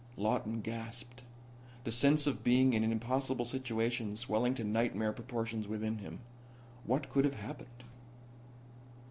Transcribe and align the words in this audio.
Lawton 0.17 0.61
gasped, 0.61 1.21
the 1.83 1.91
sense 1.91 2.25
of 2.25 2.43
being 2.43 2.73
in 2.73 2.83
an 2.83 2.91
impossible 2.91 3.45
situation 3.45 4.15
swelling 4.15 4.55
to 4.55 4.63
nightmare 4.63 5.13
proportions 5.13 5.67
within 5.67 5.99
him. 5.99 6.21
What 6.87 7.11
could 7.11 7.23
have 7.23 7.35
happened? 7.35 7.83